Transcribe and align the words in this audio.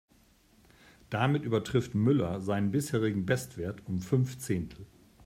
Damit 1.11 1.43
übertrifft 1.43 1.93
Müller 1.93 2.39
seinen 2.41 2.71
bisherigen 2.71 3.27
Bestwert 3.27 3.83
um 3.85 3.99
fünf 4.01 4.39
Zehntel. 4.39 4.87